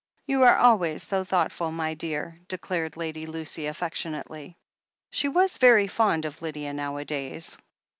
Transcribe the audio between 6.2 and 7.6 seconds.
of Lydia nowadays.